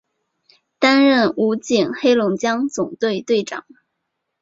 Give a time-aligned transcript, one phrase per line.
[0.79, 3.65] 担任武警黑龙江总队队长。